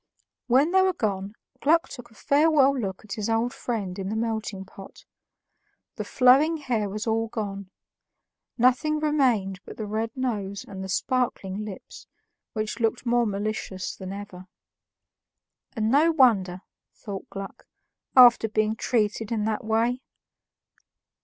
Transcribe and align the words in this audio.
When 0.47 0.71
they 0.71 0.81
were 0.81 0.95
gone, 0.95 1.35
Gluck 1.61 1.87
took 1.87 2.09
a 2.09 2.15
farewell 2.15 2.75
look 2.75 3.05
at 3.05 3.13
his 3.13 3.29
old 3.29 3.53
friend 3.53 3.99
in 3.99 4.09
the 4.09 4.15
melting 4.15 4.65
pot. 4.65 5.05
The 5.97 6.03
flowing 6.03 6.57
hair 6.57 6.89
was 6.89 7.05
all 7.05 7.27
gone; 7.27 7.69
nothing 8.57 8.97
remained 8.99 9.59
but 9.63 9.77
the 9.77 9.85
red 9.85 10.09
nose 10.17 10.65
and 10.67 10.83
the 10.83 10.89
sparkling 10.89 11.69
eyes, 11.69 12.07
which 12.53 12.79
looked 12.79 13.05
more 13.05 13.27
malicious 13.27 13.95
than 13.95 14.11
ever. 14.11 14.47
"And 15.75 15.91
no 15.91 16.11
wonder," 16.11 16.63
thought 16.95 17.29
Gluck, 17.29 17.67
"after 18.15 18.49
being 18.49 18.75
treated 18.75 19.31
in 19.31 19.43
that 19.45 19.63
way." 19.63 20.01